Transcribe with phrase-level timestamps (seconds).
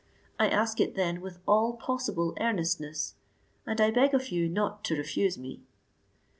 [0.39, 3.13] I ask it then with all possible earnestness,
[3.67, 5.61] and I beg of you not to refuse me."